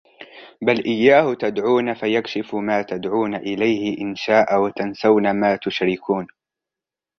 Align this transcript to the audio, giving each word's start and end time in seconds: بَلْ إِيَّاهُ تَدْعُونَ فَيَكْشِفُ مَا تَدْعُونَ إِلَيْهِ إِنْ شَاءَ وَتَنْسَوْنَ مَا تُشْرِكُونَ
بَلْ 0.61 0.83
إِيَّاهُ 0.85 1.33
تَدْعُونَ 1.33 1.93
فَيَكْشِفُ 1.93 2.55
مَا 2.55 2.81
تَدْعُونَ 2.81 3.35
إِلَيْهِ 3.35 4.01
إِنْ 4.01 4.15
شَاءَ 4.15 4.61
وَتَنْسَوْنَ 4.61 5.31
مَا 5.35 5.55
تُشْرِكُونَ 5.55 6.27